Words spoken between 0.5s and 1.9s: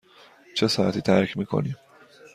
چه ساعتی ترک می کنیم؟